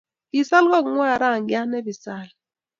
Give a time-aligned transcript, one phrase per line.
[0.31, 2.33] Kisaal kongwai rangyat ne bisali